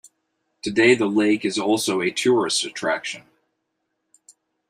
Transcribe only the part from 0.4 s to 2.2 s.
Today, the lake is also a